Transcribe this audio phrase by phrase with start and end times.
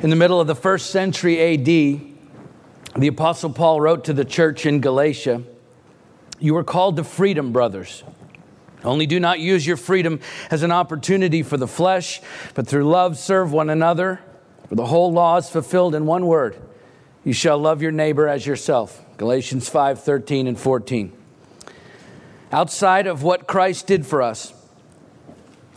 [0.00, 4.64] In the middle of the first century AD, the Apostle Paul wrote to the church
[4.64, 5.42] in Galatia
[6.38, 8.04] You are called to freedom, brothers.
[8.84, 10.20] Only do not use your freedom
[10.52, 12.20] as an opportunity for the flesh,
[12.54, 14.20] but through love serve one another.
[14.68, 16.56] For the whole law is fulfilled in one word
[17.24, 19.04] you shall love your neighbor as yourself.
[19.18, 21.12] Galatians 5 13 and 14.
[22.52, 24.54] Outside of what Christ did for us,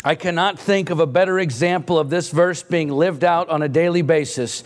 [0.04, 3.70] I cannot think of a better example of this verse being lived out on a
[3.70, 4.64] daily basis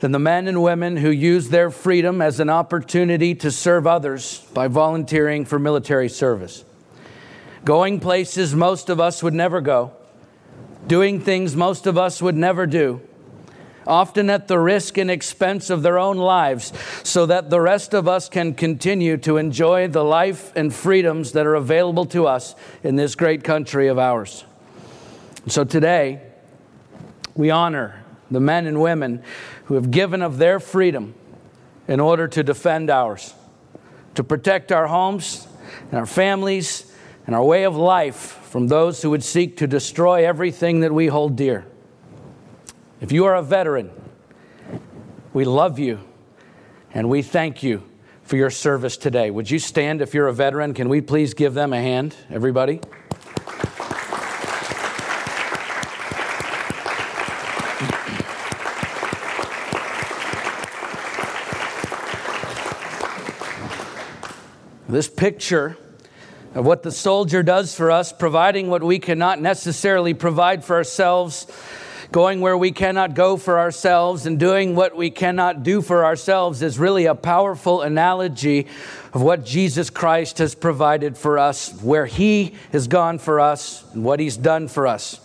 [0.00, 4.40] than the men and women who use their freedom as an opportunity to serve others
[4.52, 6.66] by volunteering for military service.
[7.64, 9.92] Going places most of us would never go,
[10.86, 13.00] doing things most of us would never do,
[13.86, 18.06] often at the risk and expense of their own lives, so that the rest of
[18.06, 22.96] us can continue to enjoy the life and freedoms that are available to us in
[22.96, 24.44] this great country of ours.
[25.46, 26.22] So today,
[27.34, 29.22] we honor the men and women
[29.66, 31.14] who have given of their freedom
[31.86, 33.34] in order to defend ours,
[34.14, 35.46] to protect our homes
[35.90, 36.90] and our families
[37.26, 41.08] and our way of life from those who would seek to destroy everything that we
[41.08, 41.66] hold dear.
[43.00, 43.90] If you are a veteran,
[45.34, 46.00] we love you
[46.94, 47.82] and we thank you
[48.22, 49.30] for your service today.
[49.30, 50.72] Would you stand if you're a veteran?
[50.72, 52.80] Can we please give them a hand, everybody?
[64.88, 65.78] This picture
[66.54, 71.46] of what the soldier does for us, providing what we cannot necessarily provide for ourselves,
[72.12, 76.60] going where we cannot go for ourselves, and doing what we cannot do for ourselves,
[76.60, 78.66] is really a powerful analogy
[79.14, 84.04] of what Jesus Christ has provided for us, where He has gone for us, and
[84.04, 85.18] what He's done for us.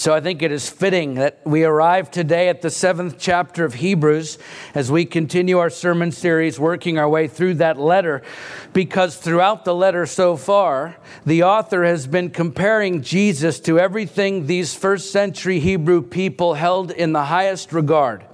[0.00, 3.74] So I think it is fitting that we arrive today at the seventh chapter of
[3.74, 4.38] Hebrews
[4.74, 8.22] as we continue our sermon series, working our way through that letter,
[8.72, 14.74] because throughout the letter so far, the author has been comparing Jesus to everything these
[14.74, 18.24] first century Hebrew people held in the highest regard.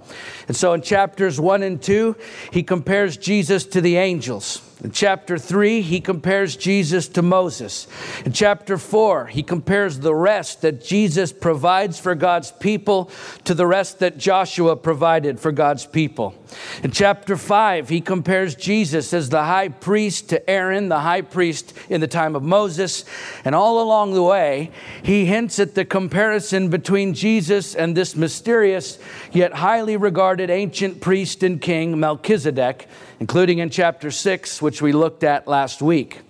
[0.47, 2.15] And so in chapters one and two,
[2.53, 4.63] he compares Jesus to the angels.
[4.85, 7.87] In chapter 3, he compares Jesus to Moses.
[8.27, 13.11] In chapter 4, he compares the rest that Jesus provides for God's people
[13.45, 16.35] to the rest that Joshua provided for God's people.
[16.83, 21.73] In chapter 5, he compares Jesus as the high priest to Aaron, the high priest
[21.89, 23.07] in the time of Moses.
[23.47, 24.71] And all along the way,
[25.03, 28.99] he hints at the comparison between Jesus and this mysterious
[29.33, 32.87] yet highly regarded ancient priest and king, Melchizedek
[33.21, 36.21] including in chapter 6, which we looked at last week.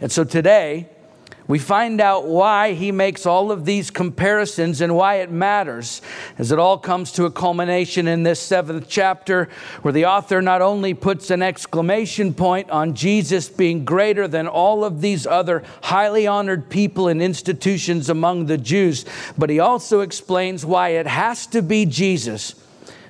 [0.00, 0.88] And so today,
[1.48, 6.02] we find out why he makes all of these comparisons and why it matters
[6.36, 9.48] as it all comes to a culmination in this seventh chapter,
[9.80, 14.84] where the author not only puts an exclamation point on Jesus being greater than all
[14.84, 19.06] of these other highly honored people and institutions among the Jews,
[19.38, 22.54] but he also explains why it has to be Jesus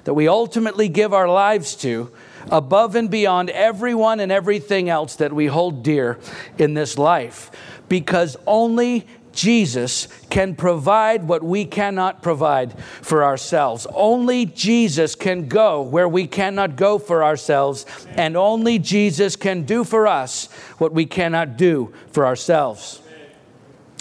[0.04, 2.10] that we ultimately give our lives to
[2.50, 6.18] above and beyond everyone and everything else that we hold dear
[6.58, 7.50] in this life.
[7.88, 13.86] Because only Jesus can provide what we cannot provide for ourselves.
[13.94, 19.84] Only Jesus can go where we cannot go for ourselves, and only Jesus can do
[19.84, 20.46] for us
[20.78, 23.00] what we cannot do for ourselves.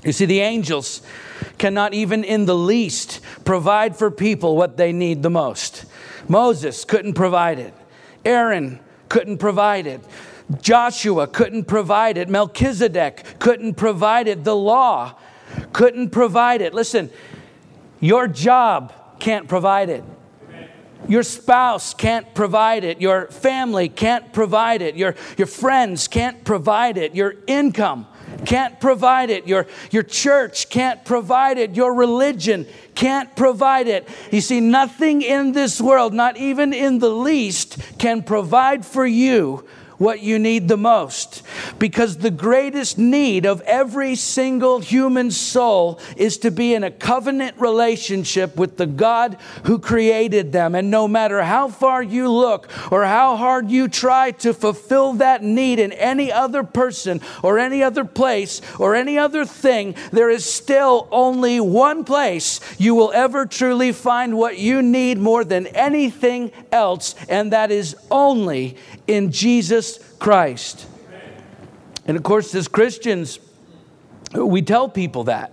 [0.03, 1.03] You see, the angels
[1.59, 5.85] cannot even in the least provide for people what they need the most.
[6.27, 7.73] Moses couldn't provide it.
[8.27, 10.01] Aaron couldn't provide it.
[10.61, 12.27] Joshua couldn't provide it.
[12.27, 14.43] Melchizedek couldn't provide it.
[14.43, 15.15] The law
[15.71, 16.73] couldn't provide it.
[16.73, 17.09] Listen,
[18.01, 20.03] your job can't provide it.
[21.07, 22.99] Your spouse can't provide it.
[22.99, 24.95] Your family can't provide it.
[24.95, 27.15] Your, your friends can't provide it.
[27.15, 28.07] Your income
[28.45, 29.47] can't provide it.
[29.47, 31.75] Your, your church can't provide it.
[31.75, 34.07] Your religion can't provide it.
[34.31, 39.67] You see, nothing in this world, not even in the least, can provide for you
[39.97, 41.43] what you need the most.
[41.79, 47.55] Because the greatest need of every single human soul is to be in a covenant
[47.59, 50.75] relationship with the God who created them.
[50.75, 55.43] And no matter how far you look or how hard you try to fulfill that
[55.43, 60.45] need in any other person or any other place or any other thing, there is
[60.45, 66.51] still only one place you will ever truly find what you need more than anything
[66.71, 68.77] else, and that is only
[69.07, 70.85] in Jesus Christ.
[72.05, 73.39] And of course, as Christians,
[74.33, 75.51] we tell people that.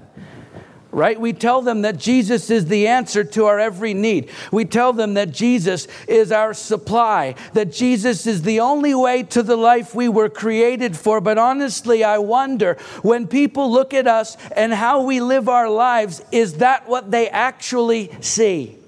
[0.94, 1.20] right?
[1.20, 4.30] We tell them that Jesus is the answer to our every need.
[4.52, 9.42] We tell them that Jesus is our supply, that Jesus is the only way to
[9.42, 11.20] the life we were created for.
[11.20, 16.22] But honestly, I wonder when people look at us and how we live our lives,
[16.30, 18.78] is that what they actually see?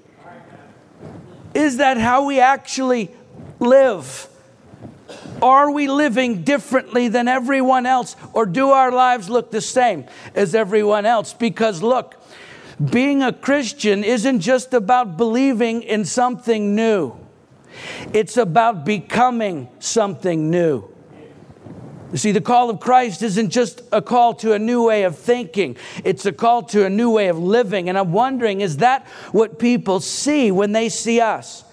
[1.53, 3.11] Is that how we actually
[3.59, 4.29] live?
[5.41, 10.55] Are we living differently than everyone else, or do our lives look the same as
[10.55, 11.33] everyone else?
[11.33, 12.15] Because look,
[12.83, 17.15] being a Christian isn't just about believing in something new,
[18.13, 20.87] it's about becoming something new.
[22.11, 25.17] You see, the call of Christ isn't just a call to a new way of
[25.17, 25.75] thinking,
[26.05, 27.89] it's a call to a new way of living.
[27.89, 31.65] And I'm wondering, is that what people see when they see us?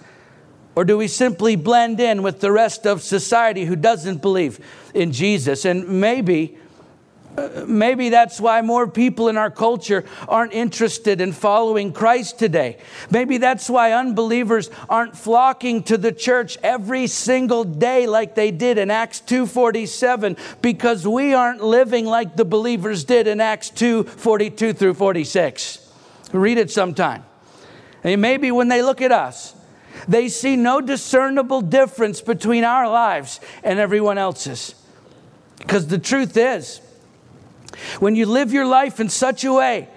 [0.76, 4.58] Or do we simply blend in with the rest of society who doesn't believe
[4.92, 5.64] in Jesus?
[5.64, 6.58] And maybe,
[7.38, 12.78] uh, maybe that's why more people in our culture aren't interested in following Christ today.
[13.08, 18.76] Maybe that's why unbelievers aren't flocking to the church every single day like they did
[18.76, 24.94] in Acts 2:47 because we aren't living like the believers did in Acts 2:42 through
[24.94, 25.78] 46.
[26.32, 27.22] Read it sometime.
[28.02, 29.53] And maybe when they look at us,
[30.08, 34.74] they see no discernible difference between our lives and everyone else's.
[35.58, 36.80] Because the truth is,
[37.98, 39.88] when you live your life in such a way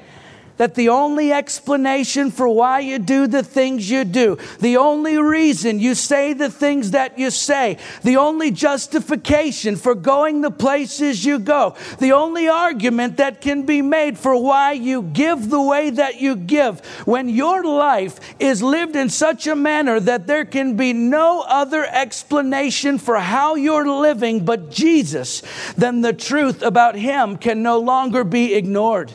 [0.58, 5.80] that the only explanation for why you do the things you do, the only reason
[5.80, 11.40] you say the things that you say, the only justification for going the places you
[11.40, 16.20] go, the only argument that can be made for why you give the way that
[16.20, 20.94] you give, when your life is lived in such a manner that there can be
[20.94, 25.42] no other explanation for how you're living but Jesus,
[25.78, 29.12] then the truth about Him can no longer be ignored.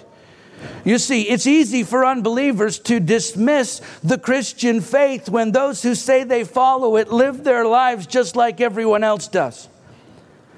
[0.84, 6.24] You see, it's easy for unbelievers to dismiss the Christian faith when those who say
[6.24, 9.68] they follow it live their lives just like everyone else does.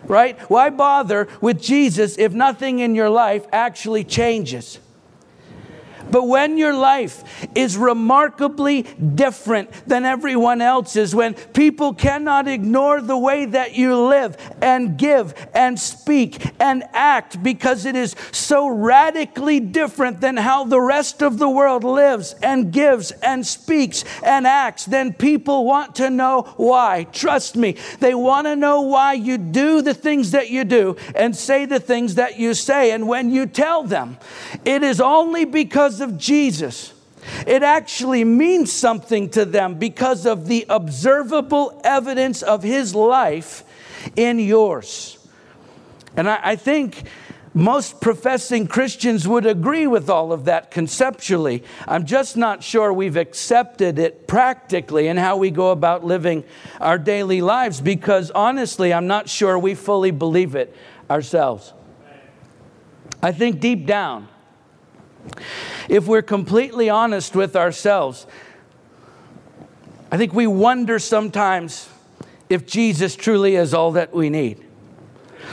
[0.05, 0.39] Right?
[0.51, 4.79] Why bother with Jesus if nothing in your life actually changes?
[6.11, 7.25] But when your life
[7.55, 14.37] is remarkably different than everyone else's, when people cannot ignore the way that you live
[14.61, 20.81] and give and speak and act because it is so radically different than how the
[20.81, 26.11] rest of the world lives and gives and speaks and acts, then people want to
[26.11, 27.05] know why.
[27.13, 31.37] Trust me, they want to know why you do the things that you do and
[31.37, 32.91] say the things that you say.
[32.91, 34.19] And when you tell them,
[34.65, 36.93] it is only because because of Jesus.
[37.47, 43.63] It actually means something to them because of the observable evidence of his life
[44.17, 45.19] in yours.
[46.17, 47.05] And I, I, think
[47.55, 51.63] most professing Christians would agree with all of that conceptually.
[51.87, 56.45] I'm just not sure we've accepted it practically in how we go about living
[56.81, 60.77] our daily lives because honestly, I'm not sure we fully believe it
[61.09, 61.73] ourselves.
[63.23, 64.29] I think deep down,
[65.89, 68.27] if we're completely honest with ourselves,
[70.11, 71.89] I think we wonder sometimes
[72.49, 74.65] if Jesus truly is all that we need.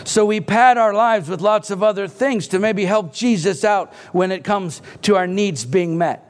[0.04, 3.94] So we pad our lives with lots of other things to maybe help Jesus out
[4.12, 6.28] when it comes to our needs being met.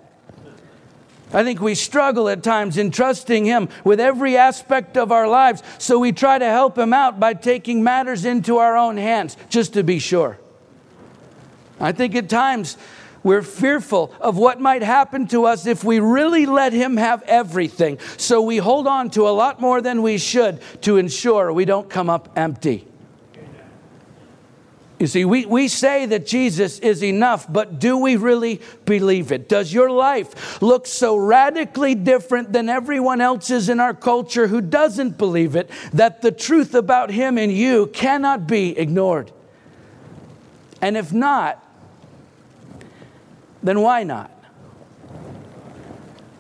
[1.34, 5.64] I think we struggle at times in trusting Him with every aspect of our lives,
[5.78, 9.74] so we try to help Him out by taking matters into our own hands just
[9.74, 10.38] to be sure.
[11.80, 12.78] I think at times
[13.24, 18.00] we're fearful of what might happen to us if we really let Him have everything.
[18.18, 21.90] So we hold on to a lot more than we should to ensure we don't
[21.90, 22.88] come up empty.
[25.02, 29.50] You see, we, we say that Jesus is enough, but do we really believe it?
[29.50, 35.18] Does your life look so radically different than everyone else's in our culture who doesn't
[35.18, 39.32] believe it that the truth about Him and you cannot be ignored?
[40.84, 41.71] And if not,
[43.64, 44.32] then why not?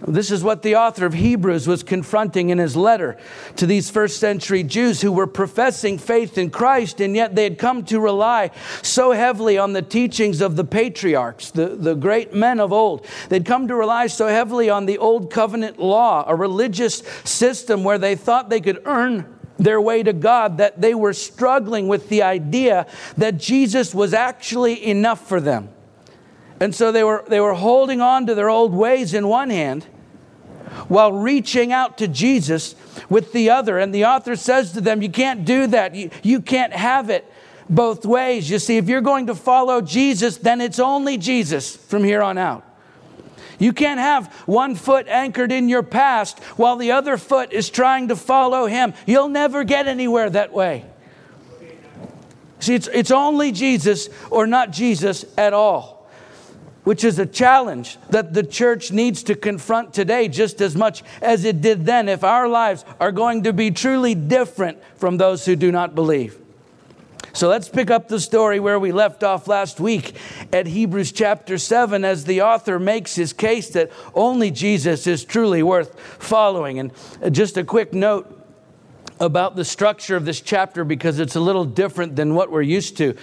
[0.07, 3.17] This is what the author of Hebrews was confronting in his letter
[3.57, 7.59] to these first century Jews who were professing faith in Christ, and yet they had
[7.59, 8.49] come to rely
[8.81, 13.05] so heavily on the teachings of the patriarchs, the, the great men of old.
[13.29, 17.99] They'd come to rely so heavily on the old covenant law, a religious system where
[17.99, 22.23] they thought they could earn their way to God, that they were struggling with the
[22.23, 22.87] idea
[23.17, 25.69] that Jesus was actually enough for them.
[26.61, 29.83] And so they were, they were holding on to their old ways in one hand
[30.87, 32.75] while reaching out to Jesus
[33.09, 33.79] with the other.
[33.79, 35.95] And the author says to them, You can't do that.
[35.95, 37.29] You, you can't have it
[37.67, 38.49] both ways.
[38.49, 42.37] You see, if you're going to follow Jesus, then it's only Jesus from here on
[42.37, 42.63] out.
[43.57, 48.07] You can't have one foot anchored in your past while the other foot is trying
[48.09, 48.93] to follow him.
[49.07, 50.85] You'll never get anywhere that way.
[52.59, 56.00] See, it's, it's only Jesus or not Jesus at all,
[56.83, 61.45] which is a challenge that the church needs to confront today just as much as
[61.45, 65.55] it did then if our lives are going to be truly different from those who
[65.55, 66.37] do not believe.
[67.33, 70.15] So let's pick up the story where we left off last week
[70.51, 75.63] at Hebrews chapter 7 as the author makes his case that only Jesus is truly
[75.63, 76.79] worth following.
[76.79, 76.91] And
[77.31, 78.37] just a quick note
[79.19, 82.97] about the structure of this chapter because it's a little different than what we're used
[82.97, 83.15] to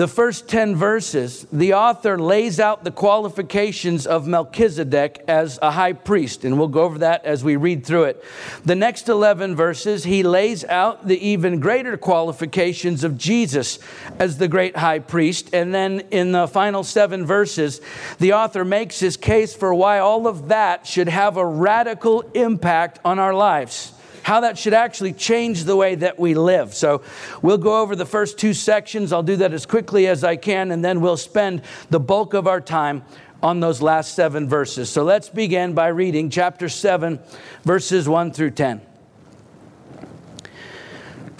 [0.00, 5.92] the first 10 verses, the author lays out the qualifications of Melchizedek as a high
[5.92, 8.24] priest, and we'll go over that as we read through it.
[8.64, 13.78] The next 11 verses, he lays out the even greater qualifications of Jesus
[14.18, 15.52] as the great high priest.
[15.52, 17.82] And then in the final seven verses,
[18.18, 23.00] the author makes his case for why all of that should have a radical impact
[23.04, 23.92] on our lives
[24.22, 26.74] how that should actually change the way that we live.
[26.74, 27.02] So
[27.42, 29.12] we'll go over the first two sections.
[29.12, 32.46] I'll do that as quickly as I can, and then we'll spend the bulk of
[32.46, 33.04] our time
[33.42, 34.90] on those last seven verses.
[34.90, 37.18] So let's begin by reading chapter 7,
[37.64, 38.82] verses 1 through 10.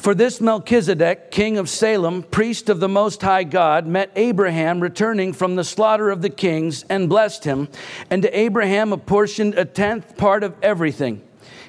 [0.00, 5.34] For this Melchizedek, king of Salem, priest of the Most High God, met Abraham returning
[5.34, 7.68] from the slaughter of the kings and blessed him,
[8.08, 11.20] and to Abraham apportioned a tenth part of everything.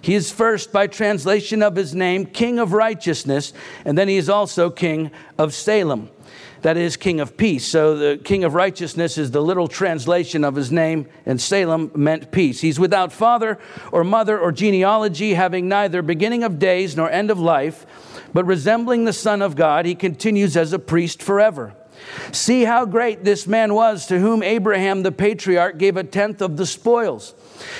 [0.01, 3.53] He is first, by translation of his name, King of Righteousness,
[3.85, 6.09] and then he is also King of Salem.
[6.63, 7.67] That is, King of Peace.
[7.67, 12.31] So the King of Righteousness is the literal translation of his name, and Salem meant
[12.31, 12.61] peace.
[12.61, 13.57] He's without father
[13.91, 17.85] or mother or genealogy, having neither beginning of days nor end of life,
[18.33, 21.73] but resembling the Son of God, he continues as a priest forever.
[22.31, 26.57] See how great this man was to whom Abraham the patriarch gave a tenth of
[26.57, 27.33] the spoils.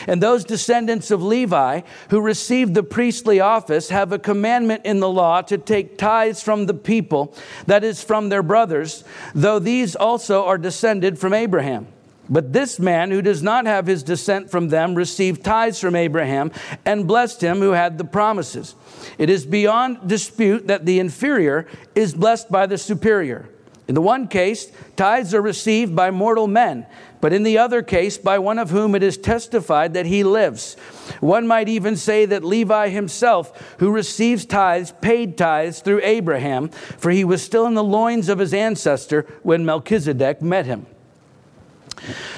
[0.08, 5.10] And those descendants of Levi who received the priestly office have a commandment in the
[5.10, 7.36] law to take tithes from the people,
[7.66, 11.88] that is, from their brothers, though these also are descended from Abraham.
[12.30, 16.52] But this man who does not have his descent from them received tithes from Abraham
[16.86, 18.76] and blessed him who had the promises.
[19.18, 23.50] It is beyond dispute that the inferior is blessed by the superior.
[23.92, 26.86] In the one case, tithes are received by mortal men
[27.22, 30.74] but in the other case, by one of whom it is testified that he lives.
[31.20, 37.12] One might even say that Levi himself, who receives tithes, paid tithes through Abraham, for
[37.12, 40.88] he was still in the loins of his ancestor when Melchizedek met him.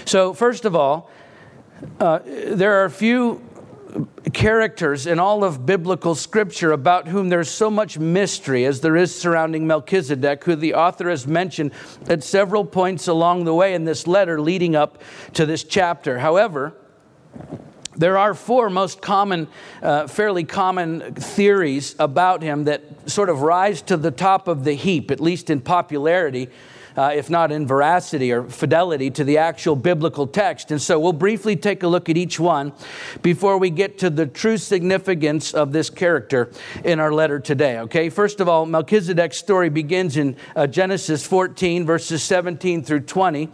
[0.03, 1.09] So, first of all,
[1.99, 3.41] uh, there are a few
[4.33, 9.13] characters in all of biblical scripture about whom there's so much mystery as there is
[9.13, 11.71] surrounding Melchizedek, who the author has mentioned
[12.07, 15.01] at several points along the way in this letter leading up
[15.33, 16.19] to this chapter.
[16.19, 16.73] However,
[17.95, 19.47] there are four most common,
[19.81, 24.73] uh, fairly common theories about him that sort of rise to the top of the
[24.73, 26.49] heap, at least in popularity
[26.97, 30.71] uh, if not in veracity or fidelity to the actual biblical text.
[30.71, 32.73] And so we'll briefly take a look at each one
[33.21, 36.51] before we get to the true significance of this character
[36.83, 37.79] in our letter today.
[37.79, 43.45] Okay, first of all, Melchizedek's story begins in uh, Genesis 14, verses 17 through 20,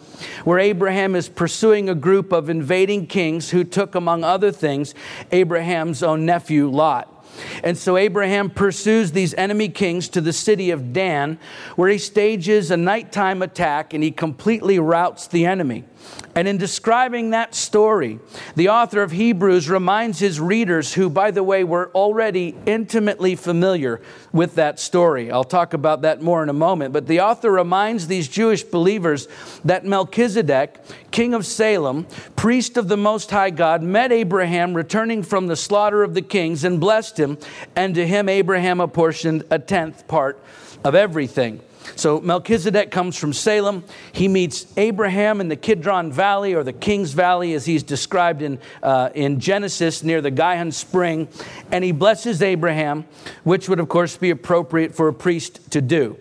[0.43, 4.93] where Abraham is pursuing a group of invading kings who took, among other things,
[5.31, 7.18] Abraham's own nephew, Lot.
[7.63, 11.39] And so Abraham pursues these enemy kings to the city of Dan,
[11.75, 15.85] where he stages a nighttime attack and he completely routs the enemy.
[16.35, 18.19] And in describing that story,
[18.55, 23.99] the author of Hebrews reminds his readers, who, by the way, were already intimately familiar
[24.31, 25.31] with that story.
[25.31, 26.93] I'll talk about that more in a moment.
[26.93, 29.27] But the author reminds these Jewish believers
[29.65, 30.77] that Melchizedek,
[31.11, 36.03] king of Salem, priest of the Most High God, met Abraham returning from the slaughter
[36.03, 37.37] of the kings and blessed him,
[37.75, 40.41] and to him Abraham apportioned a tenth part
[40.83, 41.61] of everything.
[41.95, 43.83] So Melchizedek comes from Salem.
[44.11, 48.59] He meets Abraham in the Kidron Valley or the King's Valley as he's described in,
[48.83, 51.27] uh, in Genesis near the Gihon Spring.
[51.71, 53.05] And he blesses Abraham,
[53.43, 56.17] which would, of course, be appropriate for a priest to do.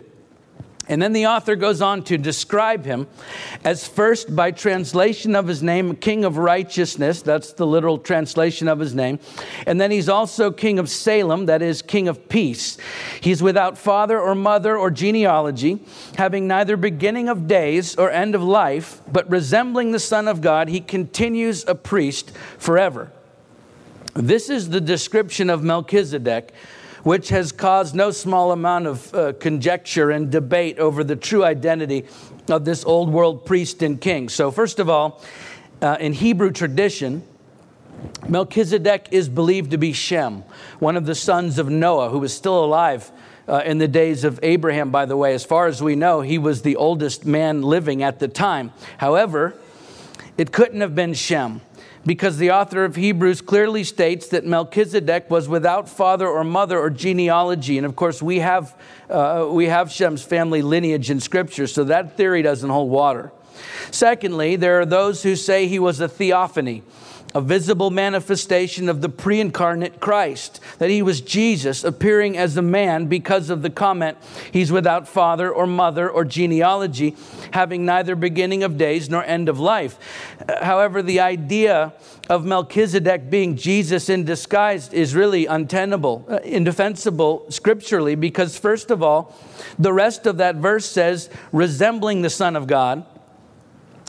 [0.89, 3.07] And then the author goes on to describe him
[3.63, 7.21] as first, by translation of his name, King of Righteousness.
[7.21, 9.19] That's the literal translation of his name.
[9.67, 12.79] And then he's also King of Salem, that is, King of Peace.
[13.21, 15.81] He's without father or mother or genealogy,
[16.17, 20.69] having neither beginning of days or end of life, but resembling the Son of God,
[20.69, 23.13] he continues a priest forever.
[24.15, 26.53] This is the description of Melchizedek
[27.09, 32.05] which has caused no small amount of uh, conjecture and debate over the true identity
[32.51, 34.29] of this old world priest and king.
[34.29, 35.23] So, first of all,
[35.81, 37.23] uh, in Hebrew tradition,
[38.29, 40.45] Melchizedek is believed to be Shem,
[40.81, 43.11] one of the sons of Noah, who was still alive
[43.49, 45.33] uh, in the days of Abraham, by the way.
[45.33, 48.71] As far as we know, he was the oldest man living at the time.
[48.99, 49.55] However,
[50.37, 51.63] it couldn't have been Shem
[52.09, 56.89] because the author of Hebrews clearly states that Melchizedek was without father or mother or
[56.89, 57.77] genealogy.
[57.77, 58.75] And of course, we have,
[59.11, 63.31] uh, we have Shem's family lineage in Scripture, so that theory doesn't hold water.
[63.91, 66.83] Secondly, there are those who say he was a theophany
[67.35, 72.63] a visible manifestation of the pre incarnate Christ, that he was Jesus appearing as a
[72.63, 74.17] man because of the comment,
[74.53, 77.17] he's without father or mother or genealogy,
[77.53, 79.99] having neither beginning of days nor end of life.
[80.63, 81.93] However, the idea
[82.29, 89.03] of Melchizedek being Jesus in disguise is really untenable, uh, indefensible scripturally, because first of
[89.03, 89.35] all,
[89.79, 93.05] the rest of that verse says, resembling the Son of God,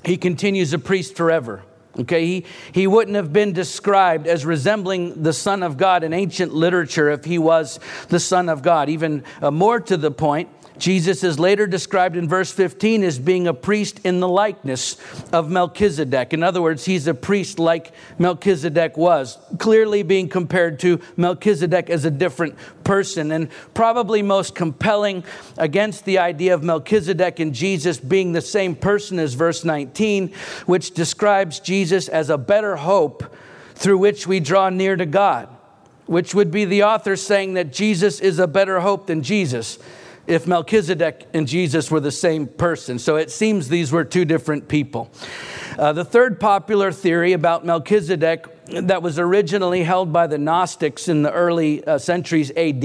[0.03, 1.63] he continues a priest forever.
[1.99, 6.53] Okay, he, he wouldn't have been described as resembling the Son of God in ancient
[6.53, 8.87] literature if he was the Son of God.
[8.87, 13.47] Even uh, more to the point, Jesus is later described in verse 15 as being
[13.47, 14.97] a priest in the likeness
[15.31, 16.33] of Melchizedek.
[16.33, 22.05] In other words, he's a priest like Melchizedek was, clearly being compared to Melchizedek as
[22.05, 23.31] a different person.
[23.31, 25.23] And probably most compelling
[25.57, 30.33] against the idea of Melchizedek and Jesus being the same person as verse 19,
[30.65, 33.35] which describes Jesus as a better hope
[33.75, 35.49] through which we draw near to God,
[36.05, 39.77] which would be the author saying that Jesus is a better hope than Jesus
[40.29, 42.99] if Melchizedek and Jesus were the same person.
[42.99, 45.11] So it seems these were two different people.
[45.77, 51.23] Uh, the third popular theory about Melchizedek that was originally held by the Gnostics in
[51.23, 52.83] the early uh, centuries AD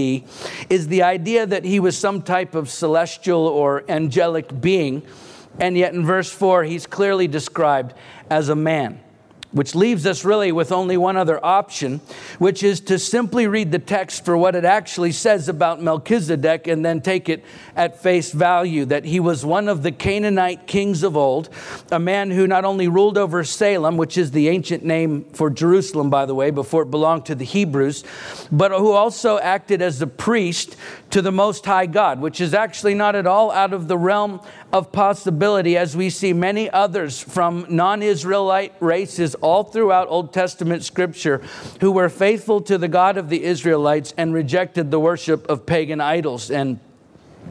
[0.70, 5.02] is the idea that he was some type of celestial or angelic being,
[5.60, 7.92] and yet in verse 4, he's clearly described
[8.30, 9.00] as a man
[9.54, 12.00] which leaves us really with only one other option,
[12.38, 16.84] which is to simply read the text for what it actually says about Melchizedek and
[16.84, 17.44] then take it
[17.76, 21.48] at face value that he was one of the Canaanite kings of old,
[21.92, 26.10] a man who not only ruled over Salem, which is the ancient name for Jerusalem,
[26.10, 28.02] by the way, before it belonged to the Hebrews,
[28.50, 30.76] but who also acted as the priest
[31.10, 34.40] to the Most High God, which is actually not at all out of the realm
[34.74, 40.82] of possibility, as we see many others from non Israelite races all throughout Old Testament
[40.82, 41.40] scripture
[41.80, 46.00] who were faithful to the God of the Israelites and rejected the worship of pagan
[46.00, 46.50] idols.
[46.50, 46.80] And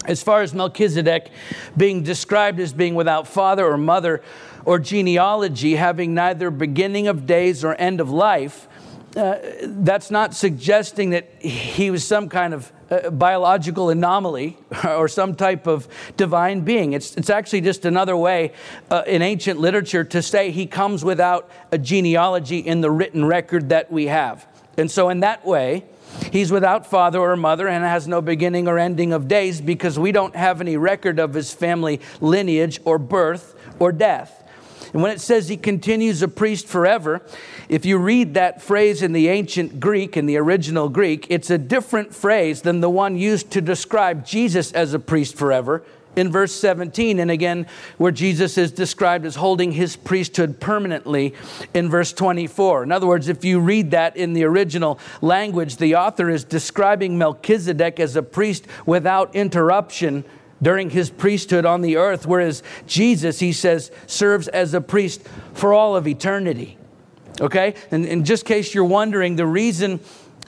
[0.03, 1.29] as far as Melchizedek
[1.77, 4.21] being described as being without father or mother
[4.65, 8.67] or genealogy, having neither beginning of days or end of life,
[9.15, 15.35] uh, that's not suggesting that he was some kind of uh, biological anomaly or some
[15.35, 16.93] type of divine being.
[16.93, 18.53] It's, it's actually just another way
[18.89, 23.69] uh, in ancient literature to say he comes without a genealogy in the written record
[23.69, 24.47] that we have.
[24.77, 25.85] And so, in that way,
[26.31, 30.11] he's without father or mother and has no beginning or ending of days because we
[30.11, 34.42] don't have any record of his family lineage or birth or death.
[34.93, 37.21] And when it says he continues a priest forever,
[37.67, 41.57] if you read that phrase in the ancient Greek, in the original Greek, it's a
[41.57, 45.83] different phrase than the one used to describe Jesus as a priest forever
[46.15, 47.65] in verse 17, and again,
[47.97, 51.33] where Jesus is described as holding his priesthood permanently
[51.73, 52.83] in verse 24.
[52.83, 57.17] In other words, if you read that in the original language, the author is describing
[57.17, 60.23] Melchizedek as a priest without interruption
[60.63, 65.21] during his priesthood on the earth, whereas Jesus, he says, serves as a priest
[65.53, 66.77] for all of eternity.
[67.39, 67.75] Okay?
[67.91, 69.99] And, in just case you're wondering, the reason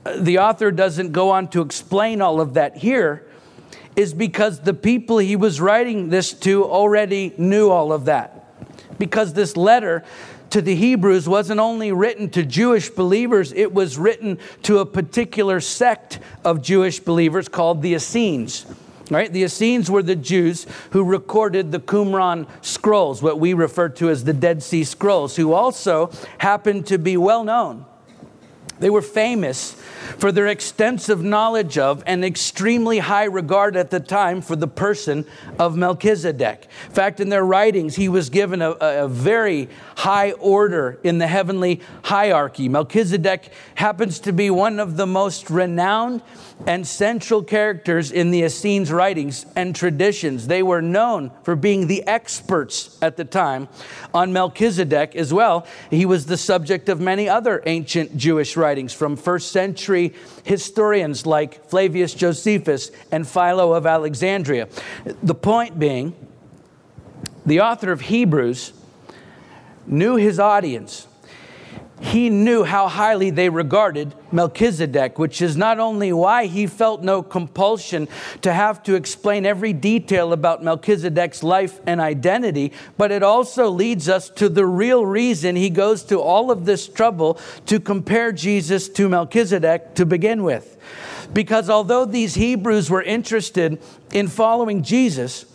[0.05, 3.27] uh, the author doesn't go on to explain all of that here
[3.95, 8.41] is because the people he was writing this to already knew all of that.
[8.97, 10.03] Because this letter
[10.51, 15.59] to the Hebrews wasn't only written to Jewish believers, it was written to a particular
[15.59, 18.65] sect of Jewish believers called the Essenes.
[19.09, 19.31] Right?
[19.31, 24.23] The Essenes were the Jews who recorded the Qumran scrolls, what we refer to as
[24.23, 27.85] the Dead Sea Scrolls, who also happened to be well known.
[28.79, 29.73] They were famous
[30.17, 35.25] for their extensive knowledge of and extremely high regard at the time for the person
[35.57, 36.67] of Melchizedek.
[36.87, 41.27] In fact, in their writings, he was given a, a very high order in the
[41.27, 42.67] heavenly hierarchy.
[42.67, 46.21] Melchizedek happens to be one of the most renowned
[46.67, 50.47] and central characters in the Essenes writings and traditions.
[50.47, 53.67] They were known for being the experts at the time
[54.13, 55.65] on Melchizedek as well.
[55.89, 61.27] He was the subject of many other ancient Jewish writings writings from first century historians
[61.27, 64.67] like Flavius Josephus and Philo of Alexandria.
[65.21, 66.15] The point being,
[67.45, 68.73] the author of Hebrews
[69.85, 71.07] knew his audience
[72.01, 77.23] he knew how highly they regarded Melchizedek, which is not only why he felt no
[77.23, 78.09] compulsion
[78.41, 84.09] to have to explain every detail about Melchizedek's life and identity, but it also leads
[84.09, 88.89] us to the real reason he goes to all of this trouble to compare Jesus
[88.89, 90.77] to Melchizedek to begin with.
[91.33, 93.81] Because although these Hebrews were interested
[94.11, 95.45] in following Jesus,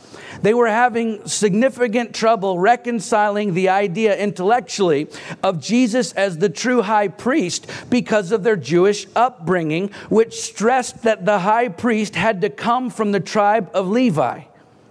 [0.43, 5.09] they were having significant trouble reconciling the idea intellectually
[5.43, 11.25] of Jesus as the true high priest because of their Jewish upbringing, which stressed that
[11.25, 14.43] the high priest had to come from the tribe of Levi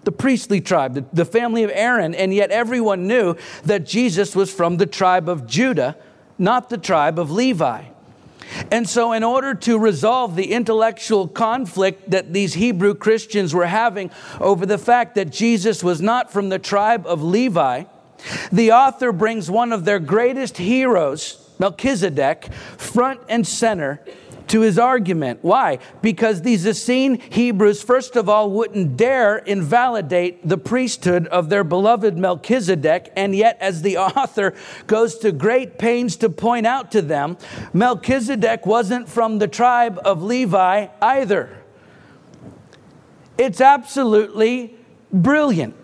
[0.05, 3.35] the priestly tribe, the, family of Aaron, and yet everyone knew
[3.65, 5.95] that Jesus was from the tribe of Judah,
[6.39, 7.83] not the tribe of Levi.
[8.71, 14.11] And so, in order to resolve the intellectual conflict that these Hebrew Christians were having
[14.39, 17.83] over the fact that Jesus was not from the tribe of Levi,
[18.51, 24.01] the author brings one of their greatest heroes, Melchizedek, front and center
[24.49, 25.39] to his argument.
[25.41, 25.79] Why?
[26.01, 32.17] Because these Essene Hebrews, first of all, wouldn't dare invalidate the priesthood of their beloved
[32.17, 34.53] Melchizedek, and yet, as the author
[34.87, 37.37] goes to great pains to point out to them,
[37.73, 41.55] Melchizedek wasn't from the tribe of Levi either.
[43.37, 44.75] It's absolutely
[45.13, 45.75] brilliant.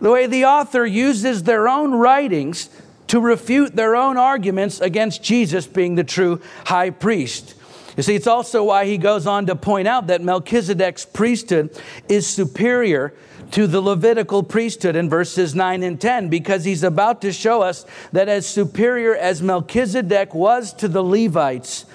[0.00, 2.68] The way the author uses their own writings
[3.06, 7.54] to refute their own arguments against Jesus being the true high priest.
[7.96, 11.70] You see, it's also why he goes on to point out that Melchizedek's priesthood
[12.08, 13.14] is superior
[13.52, 17.86] to the Levitical priesthood in verses 9 and 10 because he's about to show us
[18.12, 21.86] that as superior as Melchizedek was to the Levites,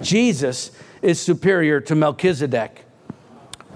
[0.00, 0.70] Jesus
[1.02, 2.84] is superior to Melchizedek.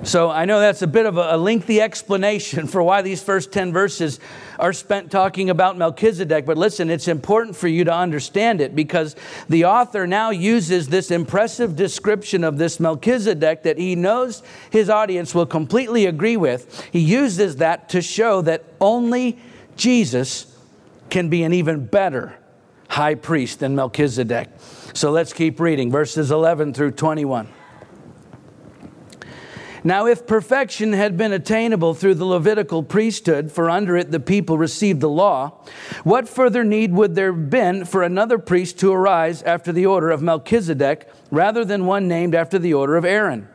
[0.03, 3.73] So I know that's a bit of a lengthy explanation for why these first 10
[3.73, 4.21] verses
[4.59, 9.17] are spent talking about Melchizedek, but listen, it's important for you to understand it because
[9.49, 15.35] the author now uses this impressive description of this Melchizedek that he knows his audience
[15.35, 16.89] will completely agree with.
[16.93, 19.39] He uses that to show that only
[19.77, 20.47] Jesus
[21.11, 22.37] can be an even better
[22.89, 24.49] high priest than Melchizedek.
[24.93, 27.49] So let's keep reading verses 11 through 21.
[29.87, 34.57] Now, if perfection had been attainable through the Levitical priesthood, for under it the people
[34.57, 35.63] received the law,
[36.05, 40.11] what further need would there have been for another priest to arise after the order
[40.11, 43.47] of Melchizedek, rather than one named after the order of Aaron?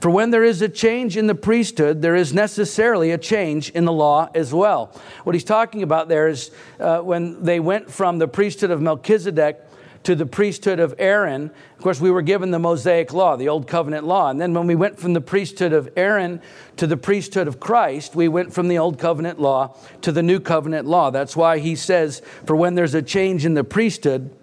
[0.00, 3.84] For when there is a change in the priesthood, there is necessarily a change in
[3.84, 4.92] the law as well.
[5.22, 9.67] What he's talking about there is uh, when they went from the priesthood of Melchizedek
[10.08, 11.50] to the priesthood of Aaron.
[11.76, 14.30] Of course, we were given the Mosaic law, the Old Covenant law.
[14.30, 16.40] And then when we went from the priesthood of Aaron
[16.78, 20.40] to the priesthood of Christ, we went from the Old Covenant law to the New
[20.40, 21.10] Covenant law.
[21.10, 24.34] That's why he says, for when there's a change in the priesthood,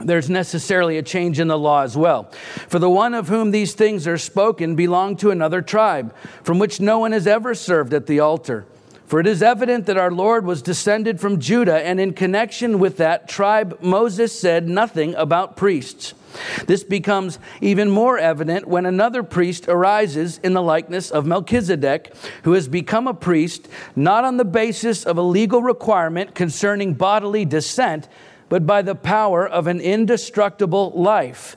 [0.00, 2.24] there's necessarily a change in the law as well.
[2.66, 6.80] For the one of whom these things are spoken belonged to another tribe, from which
[6.80, 8.66] no one has ever served at the altar.
[9.10, 12.98] For it is evident that our Lord was descended from Judah, and in connection with
[12.98, 16.14] that tribe, Moses said nothing about priests.
[16.68, 22.52] This becomes even more evident when another priest arises in the likeness of Melchizedek, who
[22.52, 28.06] has become a priest not on the basis of a legal requirement concerning bodily descent,
[28.48, 31.56] but by the power of an indestructible life.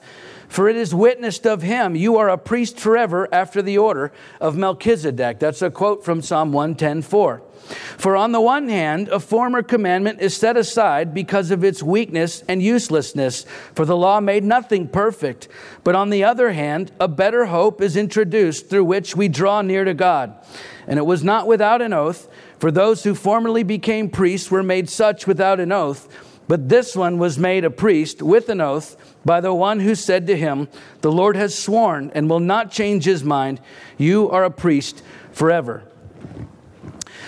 [0.54, 4.56] For it is witnessed of him, you are a priest forever after the order of
[4.56, 5.40] Melchizedek.
[5.40, 7.42] That's a quote from Psalm 110:4.
[7.98, 12.44] For on the one hand, a former commandment is set aside because of its weakness
[12.48, 15.48] and uselessness, for the law made nothing perfect.
[15.84, 19.86] But on the other hand, a better hope is introduced through which we draw near
[19.86, 20.36] to God.
[20.86, 22.28] And it was not without an oath,
[22.60, 26.08] for those who formerly became priests were made such without an oath.
[26.48, 30.28] But this one was made a priest with an oath by the one who said
[30.28, 30.68] to him,
[31.02, 33.62] The Lord has sworn and will not change his mind.
[33.98, 35.02] You are a priest
[35.32, 35.84] forever.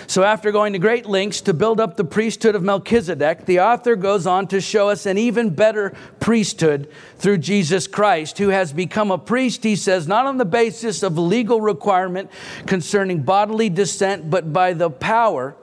[0.08, 3.96] So, after going to great lengths to build up the priesthood of Melchizedek, the author
[3.96, 9.10] goes on to show us an even better priesthood through Jesus Christ, who has become
[9.10, 12.30] a priest, he says, not on the basis of legal requirement
[12.66, 15.56] concerning bodily descent, but by the power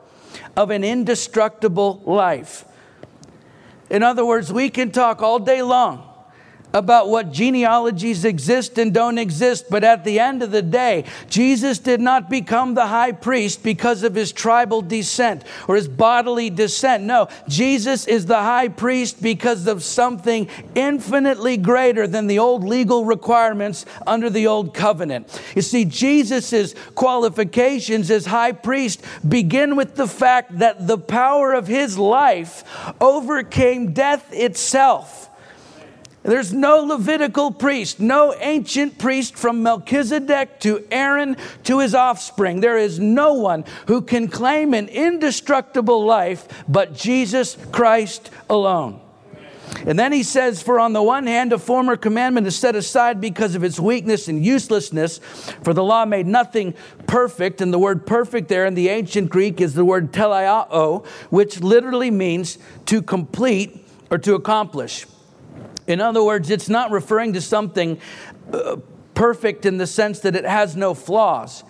[0.57, 2.65] of an indestructible life.
[3.89, 6.12] In other words, we can talk all day long
[6.73, 11.77] about what genealogies exist and don't exist, but at the end of the day, Jesus
[11.79, 17.03] did not become the high priest because of his tribal descent or his bodily descent.
[17.03, 23.05] No, Jesus is the high priest because of something infinitely greater than the old legal
[23.05, 25.41] requirements under the old covenant.
[25.55, 31.67] You see, Jesus' qualifications as high priest begin with the fact that the power of
[31.67, 32.63] his life
[32.99, 35.29] overcame death itself.
[36.23, 42.61] There's no Levitical priest, no ancient priest from Melchizedek to Aaron to his offspring.
[42.61, 49.01] There is no one who can claim an indestructible life but Jesus Christ alone.
[49.85, 53.19] And then he says, For on the one hand, a former commandment is set aside
[53.19, 55.17] because of its weakness and uselessness,
[55.61, 56.73] for the law made nothing
[57.07, 57.59] perfect.
[57.59, 62.11] And the word perfect there in the ancient Greek is the word teleao, which literally
[62.11, 65.05] means to complete or to accomplish.
[65.87, 67.99] In other words, it's not referring to something
[68.51, 68.77] uh,
[69.13, 71.63] perfect in the sense that it has no flaws.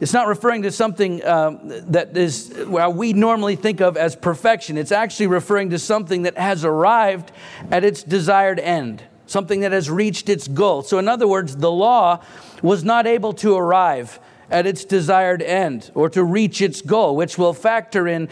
[0.00, 4.76] It's not referring to something uh, that is well, we normally think of as perfection.
[4.76, 7.32] It's actually referring to something that has arrived
[7.70, 10.82] at its desired end, something that has reached its goal.
[10.82, 12.22] So, in other words, the law
[12.62, 17.38] was not able to arrive at its desired end or to reach its goal, which
[17.38, 18.28] will factor in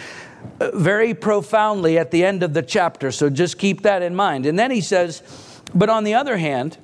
[0.61, 3.11] uh, very profoundly at the end of the chapter.
[3.11, 4.47] So just keep that in mind.
[4.47, 5.23] And then he says,
[5.75, 6.79] But on the other hand,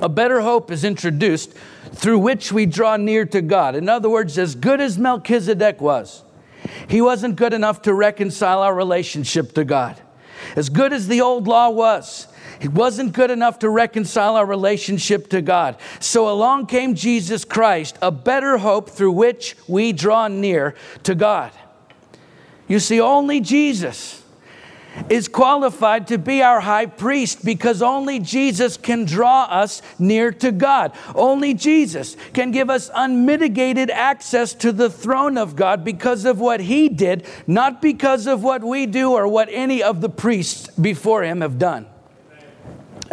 [0.00, 1.52] a better hope is introduced
[1.92, 3.76] through which we draw near to God.
[3.76, 6.24] In other words, as good as Melchizedek was,
[6.88, 10.00] he wasn't good enough to reconcile our relationship to God.
[10.56, 12.26] As good as the old law was,
[12.64, 15.76] it wasn't good enough to reconcile our relationship to God.
[16.00, 21.52] So along came Jesus Christ, a better hope through which we draw near to God.
[22.66, 24.22] You see, only Jesus
[25.10, 30.50] is qualified to be our high priest because only Jesus can draw us near to
[30.50, 30.92] God.
[31.14, 36.60] Only Jesus can give us unmitigated access to the throne of God because of what
[36.60, 41.24] he did, not because of what we do or what any of the priests before
[41.24, 41.86] him have done.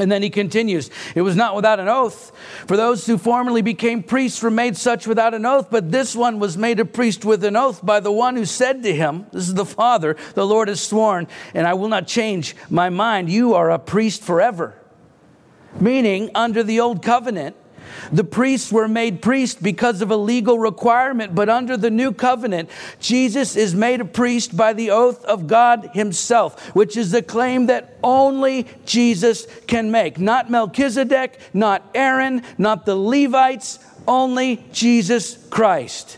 [0.02, 2.32] And then he continues, it was not without an oath.
[2.66, 6.40] For those who formerly became priests were made such without an oath, but this one
[6.40, 9.48] was made a priest with an oath by the one who said to him, This
[9.48, 13.30] is the Father, the Lord has sworn, and I will not change my mind.
[13.30, 14.74] You are a priest forever.
[15.80, 17.56] Meaning, under the old covenant,
[18.12, 22.70] the priests were made priests because of a legal requirement, but under the new covenant,
[23.00, 27.68] Jesus is made a priest by the oath of God Himself, which is a claim
[27.68, 30.20] that only Jesus can make.
[30.20, 36.18] Not Melchizedek, not Aaron, not the Levites, only Jesus Christ.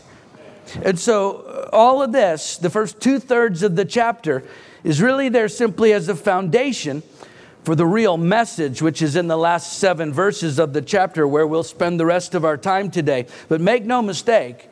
[0.82, 4.42] And so, uh, all of this, the first two thirds of the chapter,
[4.82, 7.02] is really there simply as a foundation
[7.64, 11.46] for the real message, which is in the last seven verses of the chapter where
[11.46, 13.26] we'll spend the rest of our time today.
[13.48, 14.68] But make no mistake,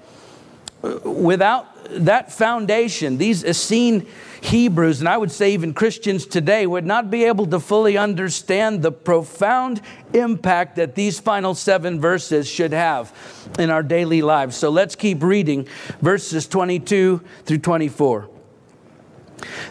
[0.82, 4.06] without that foundation, these Essene
[4.42, 8.82] Hebrews, and I would say even Christians today, would not be able to fully understand
[8.82, 9.80] the profound
[10.12, 13.12] impact that these final seven verses should have
[13.58, 14.56] in our daily lives.
[14.56, 15.68] So let's keep reading
[16.00, 18.28] verses 22 through 24.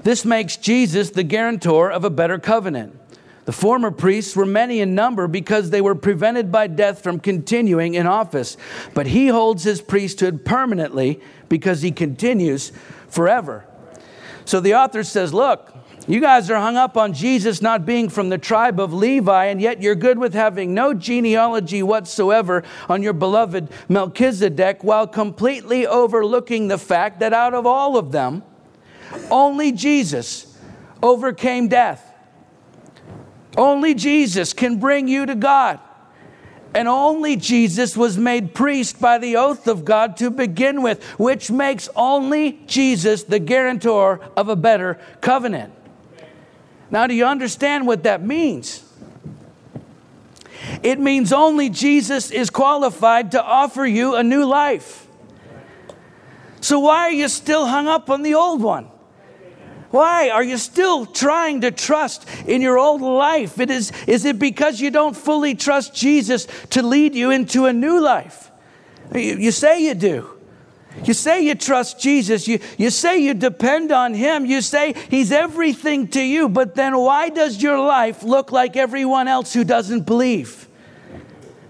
[0.04, 3.01] This makes Jesus the guarantor of a better covenant
[3.46, 7.96] the former priests were many in number because they were prevented by death from continuing
[7.96, 8.56] in office.
[8.94, 12.72] But he holds his priesthood permanently because he continues
[13.08, 13.66] forever.
[14.46, 15.74] So the author says, Look,
[16.08, 19.62] you guys are hung up on Jesus not being from the tribe of Levi, and
[19.62, 26.68] yet you're good with having no genealogy whatsoever on your beloved Melchizedek, while completely overlooking
[26.68, 28.44] the fact that out of all of them,
[29.30, 30.58] only Jesus
[31.04, 32.11] overcame death.
[33.58, 35.80] Only Jesus can bring you to God.
[36.74, 41.52] And only Jesus was made priest by the oath of God to begin with, which
[41.52, 45.74] makes only Jesus the guarantor of a better covenant.
[46.90, 48.86] Now, do you understand what that means?
[50.84, 55.08] It means only Jesus is qualified to offer you a new life.
[56.62, 58.88] So, why are you still hung up on the old one?
[59.92, 63.60] Why are you still trying to trust in your old life?
[63.60, 67.74] It is, is it because you don't fully trust Jesus to lead you into a
[67.74, 68.52] new life?
[69.14, 70.30] You, you say you do.
[71.06, 72.48] You say you trust Jesus.
[72.48, 74.46] You, you say you depend on Him.
[74.46, 76.50] You say He's everything to you.
[76.50, 80.68] But then why does your life look like everyone else who doesn't believe?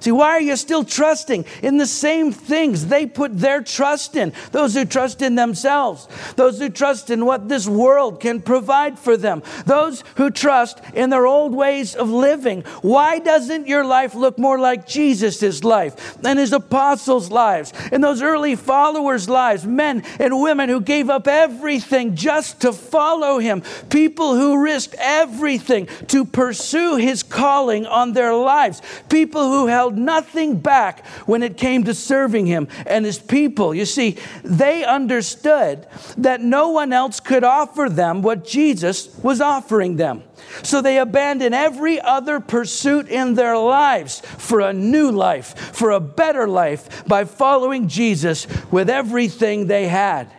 [0.01, 4.33] See, why are you still trusting in the same things they put their trust in?
[4.51, 9.15] Those who trust in themselves, those who trust in what this world can provide for
[9.15, 12.63] them, those who trust in their old ways of living.
[12.81, 18.23] Why doesn't your life look more like Jesus' life and his apostles' lives and those
[18.23, 19.65] early followers' lives?
[19.65, 25.87] Men and women who gave up everything just to follow him, people who risked everything
[26.07, 31.57] to pursue his calling on their lives, people who held held nothing back when it
[31.57, 33.73] came to serving him and his people.
[33.73, 39.97] You see, they understood that no one else could offer them what Jesus was offering
[39.97, 40.23] them.
[40.63, 45.99] So they abandoned every other pursuit in their lives for a new life, for a
[45.99, 50.31] better life, by following Jesus with everything they had.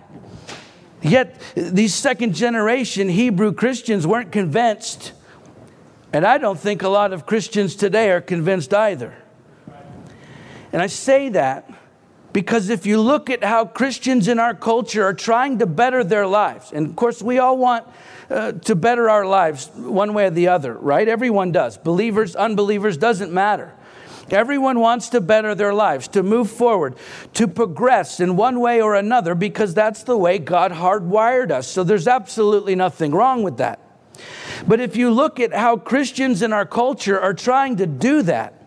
[1.02, 5.12] Yet these second generation Hebrew Christians weren't convinced.
[6.12, 9.21] And I don't think a lot of Christians today are convinced either.
[10.72, 11.70] And I say that
[12.32, 16.26] because if you look at how Christians in our culture are trying to better their
[16.26, 17.86] lives, and of course, we all want
[18.30, 21.06] uh, to better our lives one way or the other, right?
[21.06, 21.76] Everyone does.
[21.76, 23.74] Believers, unbelievers, doesn't matter.
[24.30, 26.96] Everyone wants to better their lives, to move forward,
[27.34, 31.66] to progress in one way or another because that's the way God hardwired us.
[31.66, 33.78] So there's absolutely nothing wrong with that.
[34.66, 38.61] But if you look at how Christians in our culture are trying to do that,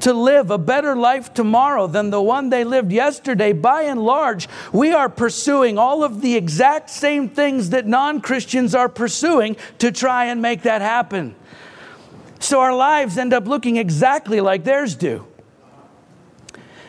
[0.00, 4.48] to live a better life tomorrow than the one they lived yesterday, by and large,
[4.72, 9.90] we are pursuing all of the exact same things that non Christians are pursuing to
[9.92, 11.34] try and make that happen.
[12.40, 15.26] So our lives end up looking exactly like theirs do.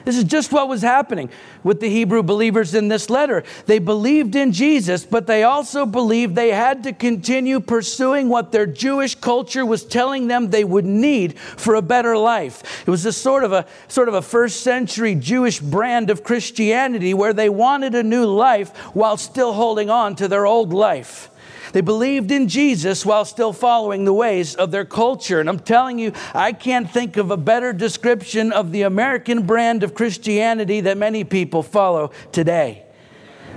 [0.05, 1.29] This is just what was happening
[1.63, 3.43] with the Hebrew believers in this letter.
[3.65, 8.65] They believed in Jesus, but they also believed they had to continue pursuing what their
[8.65, 12.87] Jewish culture was telling them they would need for a better life.
[12.87, 17.13] It was a sort of a sort of a first century Jewish brand of Christianity
[17.13, 21.29] where they wanted a new life while still holding on to their old life.
[21.71, 25.39] They believed in Jesus while still following the ways of their culture.
[25.39, 29.83] And I'm telling you, I can't think of a better description of the American brand
[29.83, 32.85] of Christianity that many people follow today.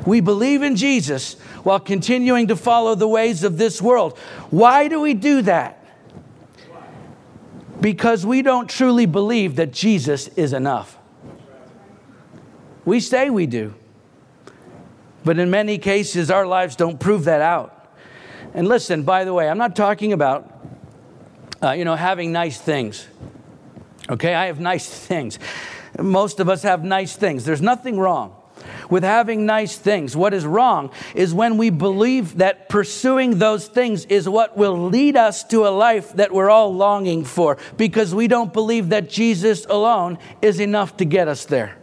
[0.07, 4.19] We believe in Jesus while continuing to follow the ways of this world.
[4.51, 5.79] Why do we do that?
[7.81, 10.99] Because we don't truly believe that Jesus is enough.
[12.85, 13.75] We say we do,
[15.25, 17.82] but in many cases, our lives don't prove that out.
[18.55, 20.51] And listen, by the way, I'm not talking about,
[21.63, 23.07] uh, you know, having nice things.
[24.11, 25.39] Okay, I have nice things.
[25.99, 27.45] Most of us have nice things.
[27.45, 28.37] There's nothing wrong
[28.91, 30.17] with having nice things.
[30.17, 35.17] What is wrong is when we believe that pursuing those things is what will lead
[35.17, 39.65] us to a life that we're all longing for because we don't believe that Jesus
[39.67, 41.79] alone is enough to get us there.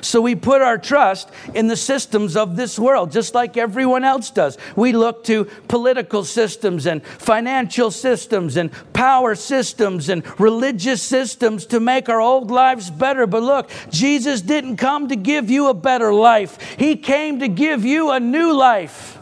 [0.00, 4.30] So we put our trust in the systems of this world, just like everyone else
[4.30, 4.58] does.
[4.76, 11.80] We look to political systems and financial systems and power systems and religious systems to
[11.80, 13.26] make our old lives better.
[13.26, 17.84] But look, Jesus didn't come to give you a better life, He came to give
[17.84, 19.17] you a new life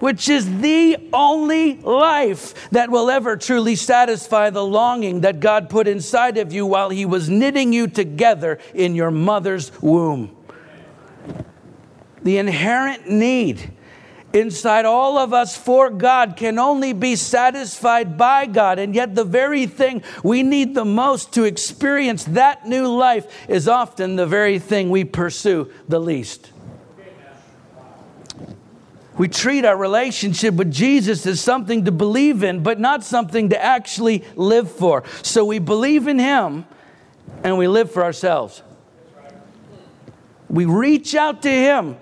[0.00, 5.86] which is the only life that will ever truly satisfy the longing that God put
[5.86, 10.36] inside of you while He was knitting you together in your mother's womb.
[12.22, 13.72] The inherent need
[14.32, 18.78] inside all of us for God can only be satisfied by God.
[18.78, 23.68] And yet, the very thing we need the most to experience that new life is
[23.68, 26.52] often the very thing we pursue the least.
[29.20, 33.62] We treat our relationship with Jesus as something to believe in, but not something to
[33.62, 35.04] actually live for.
[35.20, 36.64] So we believe in Him
[37.44, 38.62] and we live for ourselves.
[40.48, 41.98] We reach out to Him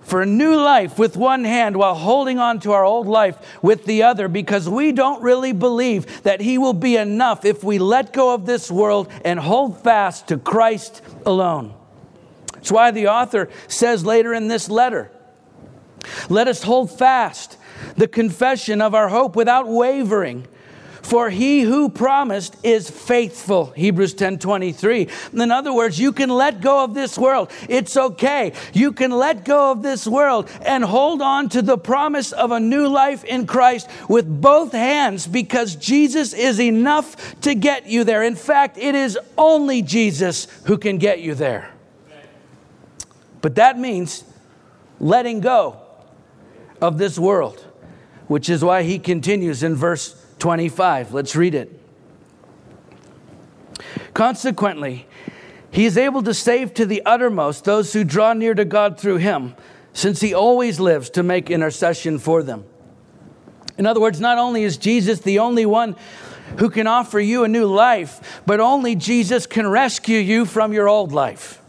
[0.00, 3.84] for a new life with one hand while holding on to our old life with
[3.84, 8.12] the other because we don't really believe that He will be enough if we let
[8.12, 11.74] go of this world and hold fast to Christ alone.
[12.54, 15.12] That's why the author says later in this letter,
[16.28, 17.56] let us hold fast
[17.96, 20.46] the confession of our hope without wavering.
[21.06, 23.66] For he who promised is faithful.
[23.66, 25.08] Hebrews 10 23.
[25.34, 27.52] In other words, you can let go of this world.
[27.68, 28.52] It's okay.
[28.72, 32.58] You can let go of this world and hold on to the promise of a
[32.58, 38.24] new life in Christ with both hands because Jesus is enough to get you there.
[38.24, 41.70] In fact, it is only Jesus who can get you there.
[43.42, 44.24] But that means
[44.98, 45.85] letting go
[46.86, 47.64] of this world,
[48.28, 51.12] which is why he continues in verse 25.
[51.12, 51.80] Let's read it.
[54.14, 55.06] Consequently,
[55.70, 59.16] he is able to save to the uttermost those who draw near to God through
[59.16, 59.56] him,
[59.92, 62.64] since he always lives to make intercession for them.
[63.76, 65.96] In other words, not only is Jesus the only one
[66.58, 70.88] who can offer you a new life, but only Jesus can rescue you from your
[70.88, 71.60] old life.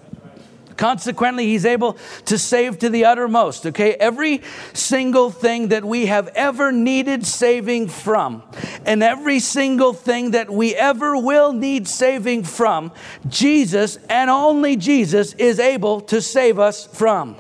[0.78, 3.96] Consequently, he's able to save to the uttermost, okay?
[3.96, 4.42] Every
[4.74, 8.44] single thing that we have ever needed saving from,
[8.86, 12.92] and every single thing that we ever will need saving from,
[13.28, 17.36] Jesus and only Jesus is able to save us from.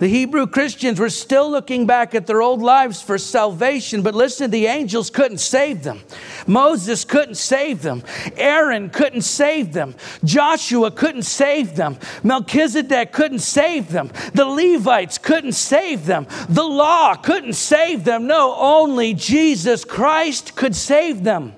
[0.00, 4.50] The Hebrew Christians were still looking back at their old lives for salvation, but listen,
[4.50, 6.00] the angels couldn't save them.
[6.46, 8.02] Moses couldn't save them.
[8.38, 9.94] Aaron couldn't save them.
[10.24, 11.98] Joshua couldn't save them.
[12.24, 14.10] Melchizedek couldn't save them.
[14.32, 16.26] The Levites couldn't save them.
[16.48, 18.26] The law couldn't save them.
[18.26, 21.54] No, only Jesus Christ could save them.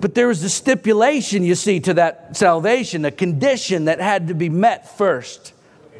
[0.00, 4.34] But there was a stipulation, you see, to that salvation, a condition that had to
[4.34, 5.54] be met first.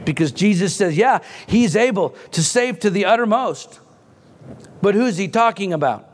[0.05, 3.81] Because Jesus says, yeah, he's able to save to the uttermost.
[4.83, 6.09] But who's he talking about?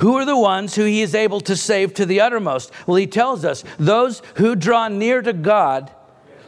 [0.00, 2.70] Who are the ones who he is able to save to the uttermost?
[2.86, 5.90] Well, he tells us those who draw near to God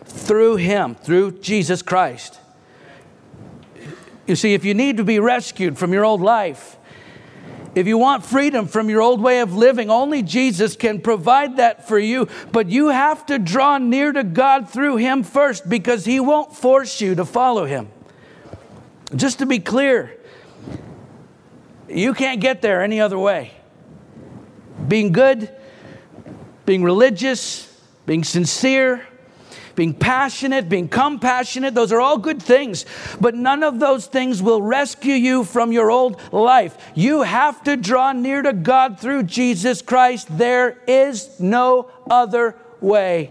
[0.04, 2.38] through him, through Jesus Christ.
[4.26, 6.77] You see, if you need to be rescued from your old life,
[7.78, 11.86] if you want freedom from your old way of living, only Jesus can provide that
[11.86, 12.26] for you.
[12.50, 17.00] But you have to draw near to God through Him first because He won't force
[17.00, 17.88] you to follow Him.
[19.14, 20.18] Just to be clear,
[21.88, 23.52] you can't get there any other way.
[24.88, 25.48] Being good,
[26.66, 29.06] being religious, being sincere,
[29.78, 32.84] being passionate, being compassionate, those are all good things,
[33.20, 36.76] but none of those things will rescue you from your old life.
[36.96, 40.36] You have to draw near to God through Jesus Christ.
[40.36, 43.30] There is no other way.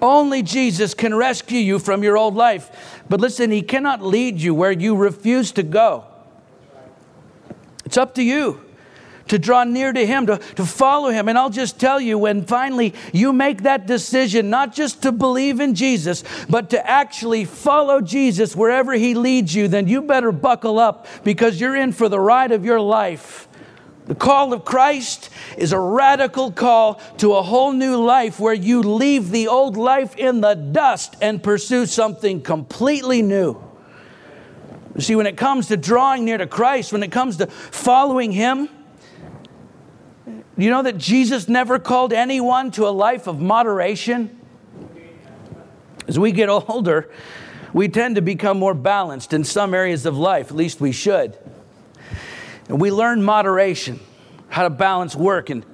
[0.00, 3.02] Only Jesus can rescue you from your old life.
[3.10, 6.06] But listen, He cannot lead you where you refuse to go.
[7.84, 8.64] It's up to you
[9.30, 11.28] to draw near to Him, to, to follow Him.
[11.28, 15.60] And I'll just tell you, when finally you make that decision, not just to believe
[15.60, 20.80] in Jesus, but to actually follow Jesus wherever He leads you, then you better buckle
[20.80, 23.46] up because you're in for the ride of your life.
[24.06, 28.82] The call of Christ is a radical call to a whole new life where you
[28.82, 33.62] leave the old life in the dust and pursue something completely new.
[34.96, 38.32] You see, when it comes to drawing near to Christ, when it comes to following
[38.32, 38.68] Him,
[40.64, 44.38] you know that Jesus never called anyone to a life of moderation?
[46.08, 47.10] As we get older,
[47.72, 51.38] we tend to become more balanced in some areas of life, at least we should.
[52.68, 54.00] And we learn moderation,
[54.48, 55.64] how to balance work and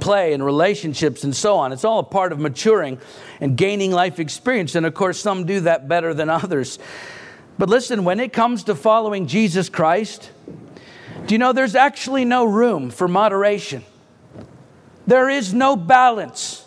[0.00, 1.72] play and relationships and so on.
[1.72, 2.98] It's all a part of maturing
[3.40, 4.74] and gaining life experience.
[4.74, 6.78] And of course, some do that better than others.
[7.58, 10.30] But listen, when it comes to following Jesus Christ,
[11.26, 13.84] do you know there's actually no room for moderation?
[15.06, 16.66] There is no balance.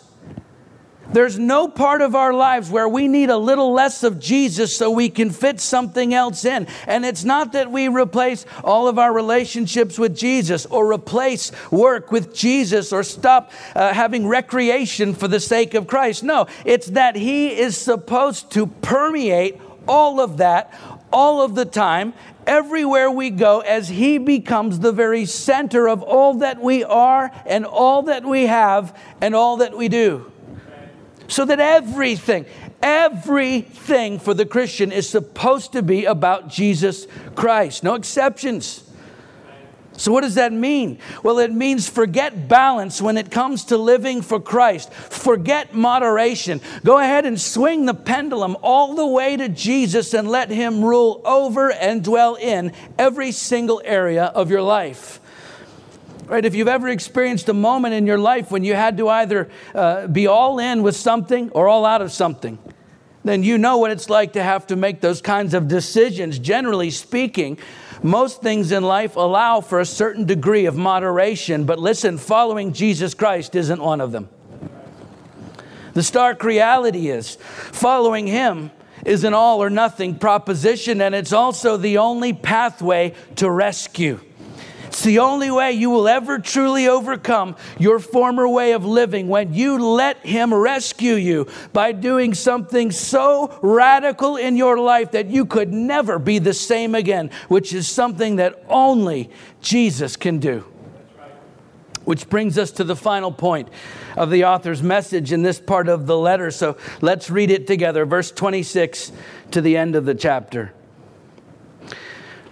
[1.12, 4.90] There's no part of our lives where we need a little less of Jesus so
[4.90, 6.68] we can fit something else in.
[6.86, 12.12] And it's not that we replace all of our relationships with Jesus or replace work
[12.12, 16.22] with Jesus or stop uh, having recreation for the sake of Christ.
[16.22, 20.72] No, it's that He is supposed to permeate all of that
[21.12, 22.14] all of the time
[22.50, 27.64] everywhere we go as He becomes the very center of all that we are and
[27.64, 30.30] all that we have and all that we do.
[31.28, 32.46] So that everything,
[32.82, 38.82] everything for the Christian is supposed to be about Jesus Christ, no exceptions.
[40.00, 40.98] So, what does that mean?
[41.22, 44.90] Well, it means forget balance when it comes to living for Christ.
[44.94, 46.62] Forget moderation.
[46.82, 51.20] Go ahead and swing the pendulum all the way to Jesus and let Him rule
[51.26, 55.20] over and dwell in every single area of your life.
[56.24, 56.46] Right?
[56.46, 60.06] If you've ever experienced a moment in your life when you had to either uh,
[60.06, 62.58] be all in with something or all out of something,
[63.24, 66.90] then you know what it's like to have to make those kinds of decisions, generally
[66.90, 67.58] speaking.
[68.02, 73.12] Most things in life allow for a certain degree of moderation, but listen, following Jesus
[73.12, 74.28] Christ isn't one of them.
[75.92, 78.70] The stark reality is following Him
[79.04, 84.20] is an all or nothing proposition, and it's also the only pathway to rescue.
[84.90, 89.54] It's the only way you will ever truly overcome your former way of living when
[89.54, 95.46] you let Him rescue you by doing something so radical in your life that you
[95.46, 99.30] could never be the same again, which is something that only
[99.62, 100.64] Jesus can do.
[102.04, 103.68] Which brings us to the final point
[104.16, 106.50] of the author's message in this part of the letter.
[106.50, 109.12] So let's read it together, verse 26
[109.52, 110.72] to the end of the chapter.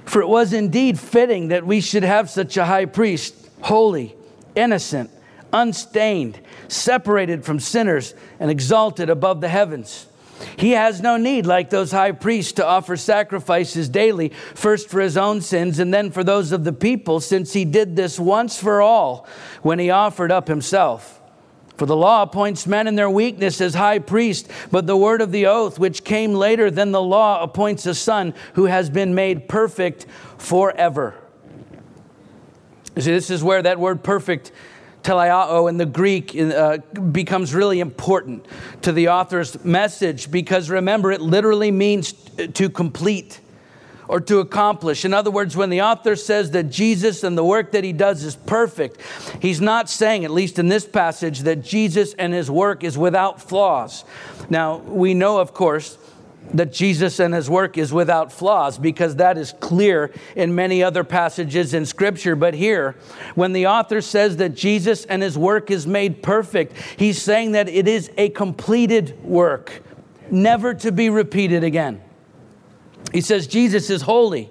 [0.09, 4.17] For it was indeed fitting that we should have such a high priest, holy,
[4.55, 5.11] innocent,
[5.53, 10.07] unstained, separated from sinners, and exalted above the heavens.
[10.57, 15.19] He has no need, like those high priests, to offer sacrifices daily, first for his
[15.19, 18.81] own sins and then for those of the people, since he did this once for
[18.81, 19.27] all
[19.61, 21.18] when he offered up himself.
[21.79, 25.31] For the law appoints men in their weakness as high priest, but the word of
[25.31, 29.49] the oath, which came later than the law, appoints a son who has been made
[29.49, 30.05] perfect
[30.39, 31.15] forever.
[32.97, 34.51] You see, this is where that word perfect
[35.05, 36.79] teleao in the Greek uh,
[37.13, 38.45] becomes really important
[38.83, 42.13] to the author's message because remember, it literally means
[42.55, 43.39] to complete
[44.09, 45.05] or to accomplish.
[45.05, 48.25] In other words, when the author says that Jesus and the work that he does
[48.25, 49.01] is perfect,
[49.41, 53.41] he's not saying, at least in this passage, that Jesus and his work is without
[53.41, 54.05] flaws.
[54.49, 55.99] Now, we know, of course,
[56.55, 61.05] that Jesus and his work is without flaws because that is clear in many other
[61.05, 62.35] passages in Scripture.
[62.35, 62.97] But here,
[63.35, 67.69] when the author says that Jesus and his work is made perfect, he's saying that
[67.69, 69.83] it is a completed work,
[70.31, 72.01] never to be repeated again.
[73.13, 74.51] He says Jesus is holy,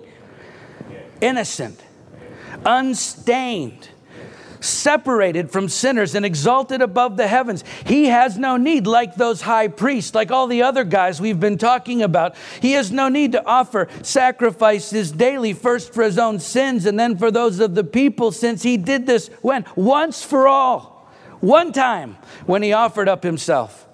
[1.22, 1.82] innocent,
[2.66, 3.90] unstained
[4.60, 7.64] separated from sinners and exalted above the heavens.
[7.86, 11.58] He has no need, like those high priests, like all the other guys we've been
[11.58, 16.86] talking about, he has no need to offer sacrifices daily, first for his own sins
[16.86, 19.66] and then for those of the people, since he did this when?
[19.76, 23.87] Once for all, one time when he offered up himself.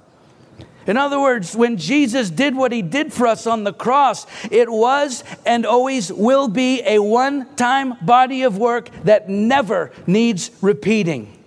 [0.87, 4.69] In other words, when Jesus did what he did for us on the cross, it
[4.69, 11.42] was and always will be a one time body of work that never needs repeating.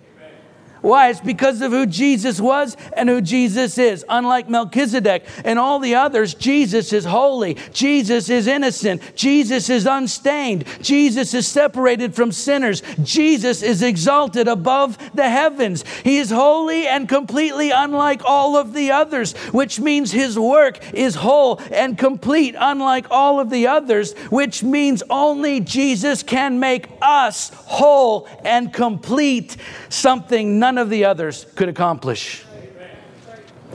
[0.87, 1.09] Why?
[1.09, 4.05] It's because of who Jesus was and who Jesus is.
[4.09, 7.55] Unlike Melchizedek and all the others, Jesus is holy.
[7.73, 9.03] Jesus is innocent.
[9.17, 10.65] Jesus is unstained.
[10.81, 12.85] Jesus is separated from sinners.
[13.03, 15.83] Jesus is exalted above the heavens.
[16.05, 21.17] He is holy and completely unlike all of the others, which means his work is
[21.17, 27.51] whole and complete, unlike all of the others, which means only Jesus can make us
[27.65, 29.57] whole and complete,
[29.89, 32.45] something none none of the others could accomplish.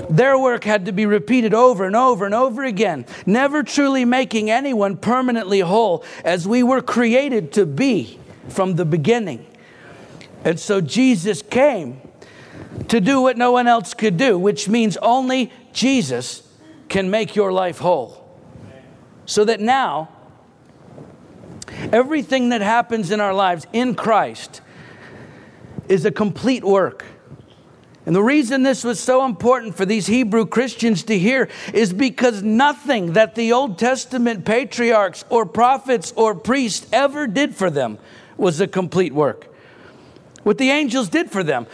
[0.08, 4.52] Their work had to be repeated over and over and over again, never truly making
[4.52, 9.44] anyone permanently whole as we were created to be from the beginning.
[10.46, 12.00] And so Jesus came
[12.90, 16.48] to do what no one else could do, which means only Jesus
[16.88, 18.30] can make your life whole.
[19.26, 20.10] So that now,
[21.92, 24.62] everything that happens in our lives in Christ
[25.92, 27.04] is a complete work.
[28.06, 32.42] And the reason this was so important for these Hebrew Christians to hear is because
[32.42, 38.00] nothing that the Old Testament patriarchs or prophets or priests ever did for them
[38.38, 39.54] was a complete work.
[40.44, 41.68] What the angels did for them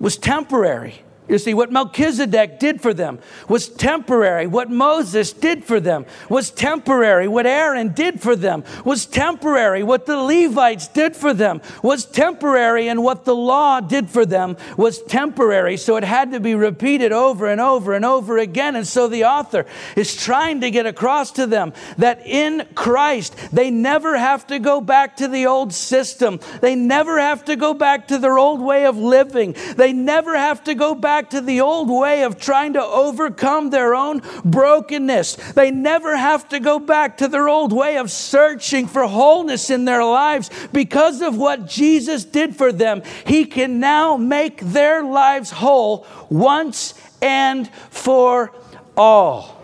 [0.00, 1.02] was temporary.
[1.28, 3.18] You see, what Melchizedek did for them
[3.48, 4.46] was temporary.
[4.46, 7.28] What Moses did for them was temporary.
[7.28, 9.82] What Aaron did for them was temporary.
[9.82, 12.88] What the Levites did for them was temporary.
[12.88, 15.76] And what the law did for them was temporary.
[15.76, 18.74] So it had to be repeated over and over and over again.
[18.74, 19.66] And so the author
[19.96, 24.80] is trying to get across to them that in Christ, they never have to go
[24.80, 26.40] back to the old system.
[26.62, 29.54] They never have to go back to their old way of living.
[29.76, 33.70] They never have to go back back to the old way of trying to overcome
[33.70, 35.34] their own brokenness.
[35.54, 39.84] They never have to go back to their old way of searching for wholeness in
[39.84, 43.02] their lives because of what Jesus did for them.
[43.26, 48.52] He can now make their lives whole once and for
[48.96, 49.60] all.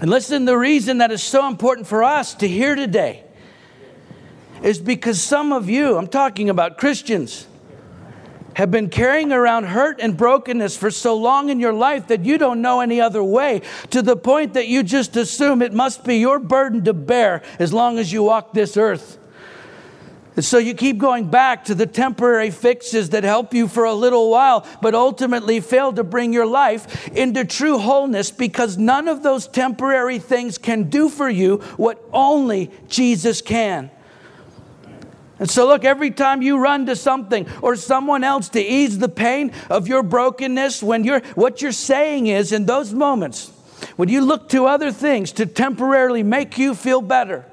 [0.00, 3.22] And listen, the reason that is so important for us to hear today
[4.60, 7.46] is because some of you, I'm talking about Christians,
[8.58, 12.36] have been carrying around hurt and brokenness for so long in your life that you
[12.36, 16.16] don't know any other way, to the point that you just assume it must be
[16.16, 19.16] your burden to bear as long as you walk this earth.
[20.34, 23.94] And so you keep going back to the temporary fixes that help you for a
[23.94, 29.22] little while, but ultimately fail to bring your life into true wholeness because none of
[29.22, 33.92] those temporary things can do for you what only Jesus can.
[35.38, 39.08] And so, look, every time you run to something or someone else to ease the
[39.08, 43.52] pain of your brokenness, when you're, what you're saying is in those moments,
[43.96, 47.44] when you look to other things to temporarily make you feel better,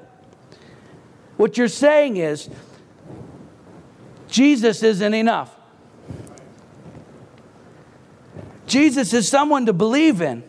[1.36, 2.48] what you're saying is,
[4.28, 5.54] Jesus isn't enough.
[8.66, 10.42] Jesus is someone to believe in,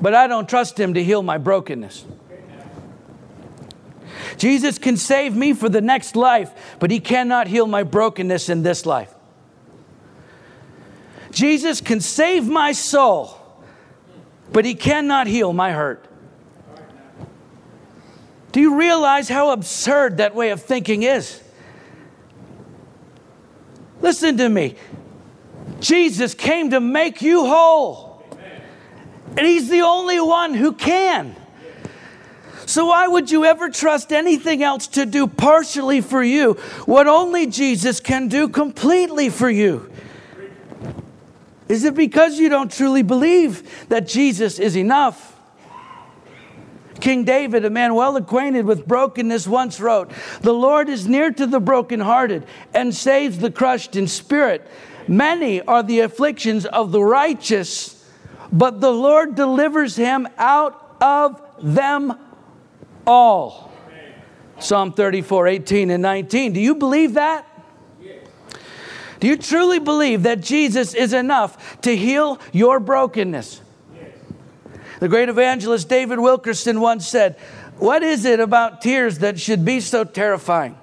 [0.00, 2.06] but I don't trust him to heal my brokenness.
[4.40, 8.62] Jesus can save me for the next life, but he cannot heal my brokenness in
[8.62, 9.14] this life.
[11.30, 13.38] Jesus can save my soul,
[14.50, 16.06] but he cannot heal my hurt.
[18.52, 21.42] Do you realize how absurd that way of thinking is?
[24.00, 24.74] Listen to me.
[25.80, 28.24] Jesus came to make you whole.
[29.36, 31.36] And He's the only one who can.
[32.70, 36.52] So, why would you ever trust anything else to do partially for you
[36.86, 39.90] what only Jesus can do completely for you?
[41.68, 45.36] Is it because you don't truly believe that Jesus is enough?
[47.00, 50.12] King David, a man well acquainted with brokenness, once wrote,
[50.42, 54.64] The Lord is near to the brokenhearted and saves the crushed in spirit.
[55.08, 58.08] Many are the afflictions of the righteous,
[58.52, 62.16] but the Lord delivers him out of them
[63.06, 63.72] all.
[64.58, 66.52] Psalm 34, 18 and 19.
[66.52, 67.46] Do you believe that?
[69.20, 73.60] Do you truly believe that Jesus is enough to heal your brokenness?
[74.98, 77.36] The great evangelist David Wilkerson once said,
[77.78, 80.78] What is it about tears that should be so terrifying?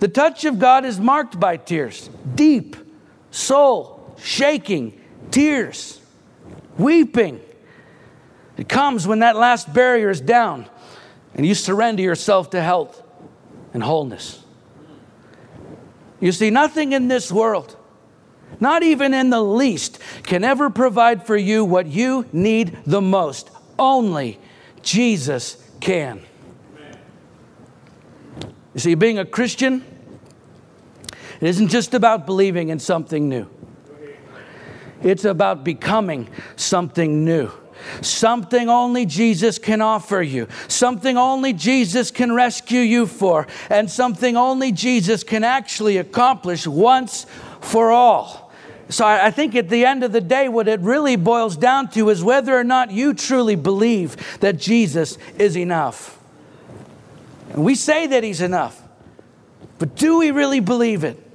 [0.00, 2.76] The touch of God is marked by tears, deep,
[3.30, 5.00] soul shaking,
[5.30, 6.00] tears,
[6.78, 7.40] weeping.
[8.56, 10.68] It comes when that last barrier is down
[11.40, 13.02] and you surrender yourself to health
[13.72, 14.44] and wholeness.
[16.20, 17.78] You see, nothing in this world
[18.60, 23.50] not even in the least, can ever provide for you what you need the most.
[23.78, 24.38] Only
[24.82, 26.20] Jesus can.
[28.74, 29.82] You see, being a Christian,
[31.40, 33.48] it isn't just about believing in something new,
[35.02, 37.50] it's about becoming something new.
[38.02, 44.36] Something only Jesus can offer you, something only Jesus can rescue you for, and something
[44.36, 47.26] only Jesus can actually accomplish once
[47.60, 48.50] for all.
[48.88, 52.08] So I think at the end of the day, what it really boils down to
[52.08, 56.18] is whether or not you truly believe that Jesus is enough.
[57.50, 58.82] And we say that he's enough,
[59.78, 61.29] but do we really believe it?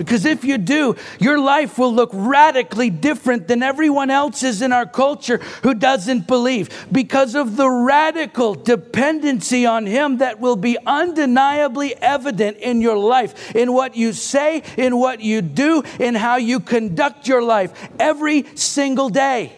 [0.00, 4.86] Because if you do, your life will look radically different than everyone else's in our
[4.86, 11.94] culture who doesn't believe because of the radical dependency on Him that will be undeniably
[11.96, 16.60] evident in your life, in what you say, in what you do, in how you
[16.60, 19.52] conduct your life every single day.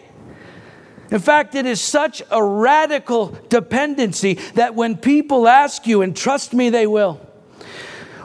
[1.09, 6.53] In fact, it is such a radical dependency that when people ask you, and trust
[6.53, 7.21] me, they will,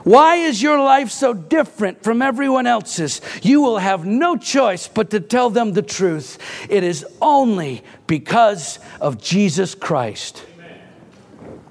[0.03, 3.21] why is your life so different from everyone else's?
[3.41, 6.37] You will have no choice but to tell them the truth.
[6.69, 10.43] It is only because of Jesus Christ.
[10.57, 11.61] Amen.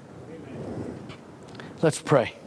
[1.81, 2.38] Let's pray.